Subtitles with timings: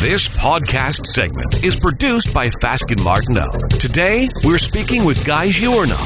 [0.00, 3.50] This podcast segment is produced by Fasken Martineau.
[3.80, 5.96] Today, we're speaking with Guy Giorno.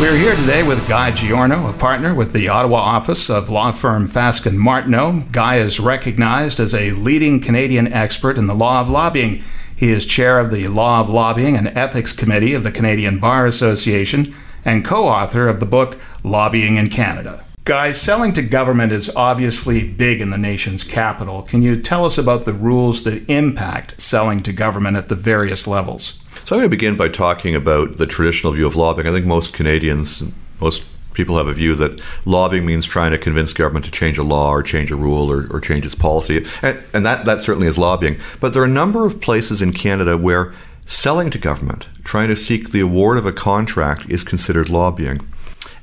[0.00, 4.08] We're here today with Guy Giorno, a partner with the Ottawa office of law firm
[4.08, 5.22] Fasken Martineau.
[5.30, 9.44] Guy is recognized as a leading Canadian expert in the law of lobbying.
[9.76, 13.46] He is chair of the Law of Lobbying and Ethics Committee of the Canadian Bar
[13.46, 14.34] Association
[14.64, 17.44] and co author of the book Lobbying in Canada.
[17.68, 21.42] Guys, selling to government is obviously big in the nation's capital.
[21.42, 25.66] Can you tell us about the rules that impact selling to government at the various
[25.66, 26.24] levels?
[26.46, 29.06] So I'm going to begin by talking about the traditional view of lobbying.
[29.06, 33.52] I think most Canadians, most people have a view that lobbying means trying to convince
[33.52, 36.46] government to change a law or change a rule or, or change its policy.
[36.62, 38.18] And, and that, that certainly is lobbying.
[38.40, 40.54] But there are a number of places in Canada where
[40.86, 45.20] selling to government, trying to seek the award of a contract, is considered lobbying.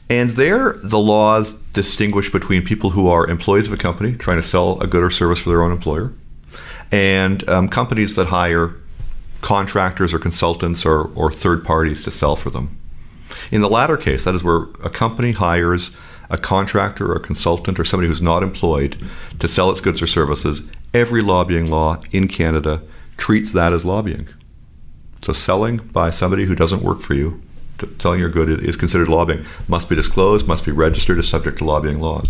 [0.09, 4.47] And there, the laws distinguish between people who are employees of a company trying to
[4.47, 6.13] sell a good or service for their own employer,
[6.91, 8.75] and um, companies that hire
[9.41, 12.77] contractors or consultants or, or third parties to sell for them.
[13.51, 15.95] In the latter case, that is where a company hires
[16.29, 18.95] a contractor or a consultant or somebody who's not employed
[19.39, 22.81] to sell its goods or services, every lobbying law in Canada
[23.17, 24.27] treats that as lobbying.
[25.21, 27.41] So selling by somebody who doesn't work for you
[27.99, 31.65] selling your good is considered lobbying, must be disclosed, must be registered, is subject to
[31.65, 32.29] lobbying laws.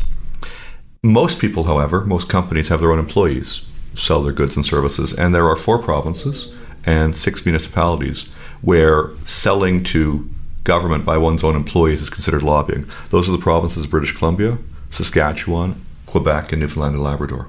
[1.03, 5.33] Most people, however, most companies have their own employees sell their goods and services, and
[5.33, 6.53] there are four provinces
[6.85, 8.29] and six municipalities
[8.61, 10.29] where selling to
[10.63, 12.85] government by one's own employees is considered lobbying.
[13.09, 14.57] Those are the provinces of British Columbia,
[14.89, 17.47] Saskatchewan, Quebec, and Newfoundland and Labrador.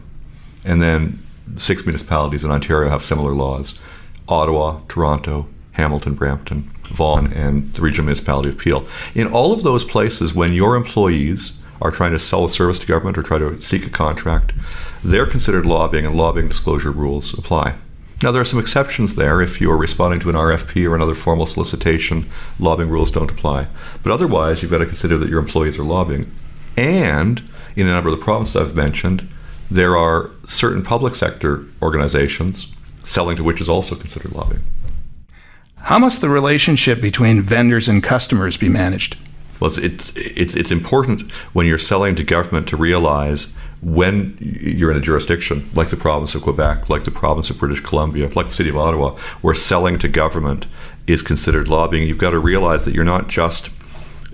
[0.65, 1.19] And then
[1.57, 3.79] six municipalities in Ontario have similar laws
[4.29, 5.47] Ottawa, Toronto,
[5.77, 8.87] Hamilton, Brampton, Vaughan, and the regional municipality of Peel.
[9.15, 12.87] In all of those places, when your employees are trying to sell a service to
[12.87, 14.53] government or try to seek a contract,
[15.05, 17.75] they're considered lobbying, and lobbying disclosure rules apply.
[18.23, 19.43] Now, there are some exceptions there.
[19.43, 22.25] If you're responding to an RFP or another formal solicitation,
[22.59, 23.67] lobbying rules don't apply.
[24.03, 26.31] But otherwise, you've got to consider that your employees are lobbying.
[26.79, 27.43] And
[27.77, 29.29] in a number of the provinces I've mentioned,
[29.71, 34.63] there are certain public sector organizations, selling to which is also considered lobbying.
[35.79, 39.17] How must the relationship between vendors and customers be managed?
[39.61, 44.97] Well, it's, it's, it's important when you're selling to government to realize when you're in
[44.97, 48.53] a jurisdiction like the province of Quebec, like the province of British Columbia, like the
[48.53, 50.67] city of Ottawa, where selling to government
[51.07, 53.71] is considered lobbying, you've got to realize that you're not just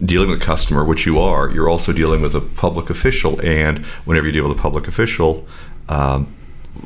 [0.03, 3.41] dealing with a customer, which you are, you're also dealing with a public official.
[3.45, 5.47] And whenever you deal with a public official,
[5.89, 6.35] um,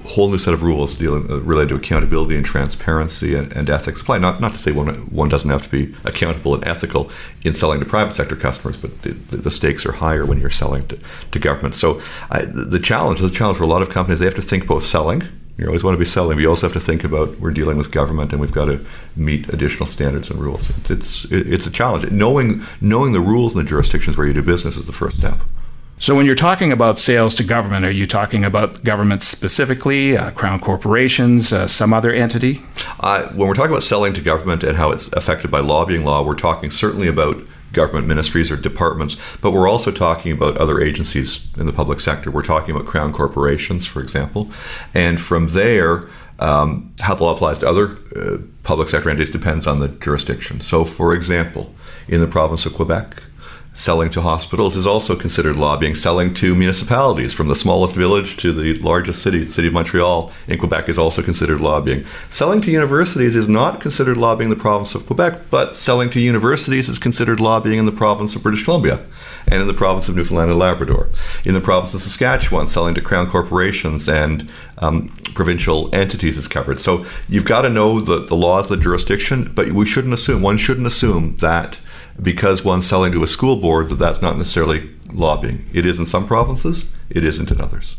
[0.05, 4.01] whole new set of rules dealing uh, related to accountability and transparency and, and, ethics
[4.01, 4.19] apply.
[4.19, 7.11] Not not to say one one doesn't have to be accountable and ethical
[7.45, 10.87] in selling to private sector customers, but the, the stakes are higher when you're selling
[10.89, 10.99] to,
[11.31, 11.75] to government.
[11.75, 14.67] So I, the challenge, the challenge for a lot of companies, they have to think
[14.67, 15.23] both selling.
[15.57, 16.37] You always want to be selling.
[16.37, 19.49] We also have to think about we're dealing with government, and we've got to meet
[19.49, 20.69] additional standards and rules.
[20.71, 22.11] It's it's, it's a challenge.
[22.11, 25.39] Knowing knowing the rules in the jurisdictions where you do business is the first step.
[25.99, 30.31] So, when you're talking about sales to government, are you talking about government specifically, uh,
[30.33, 32.61] crown corporations, uh, some other entity?
[33.01, 36.23] Uh, when we're talking about selling to government and how it's affected by lobbying law,
[36.23, 37.39] we're talking certainly about
[37.73, 42.31] government ministries or departments, but we're also talking about other agencies in the public sector.
[42.31, 44.51] We're talking about crown corporations, for example.
[44.93, 46.09] And from there,
[46.41, 50.61] um, how the law applies to other uh, public sector entities depends on the jurisdiction.
[50.61, 51.75] So, for example,
[52.07, 53.23] in the province of Quebec,
[53.77, 55.95] Selling to hospitals is also considered lobbying.
[55.95, 60.33] Selling to municipalities, from the smallest village to the largest city, the city of Montreal
[60.49, 62.07] in Quebec, is also considered lobbying.
[62.31, 66.21] Selling to universities is not considered lobbying in the province of Quebec, but selling to
[66.21, 69.05] universities is considered lobbying in the province of British Columbia
[69.47, 71.11] and in the province of Newfoundland and Labrador.
[71.45, 76.81] In the province of Saskatchewan, selling to crown corporations and um, provincial entities is covered.
[76.81, 80.57] So you've got to know the, the laws, the jurisdiction, but we shouldn't assume, one
[80.57, 81.79] shouldn't assume that
[82.21, 85.69] because one's selling to a school board that that's not necessarily lobbying.
[85.73, 87.97] It is in some provinces, it isn't in others.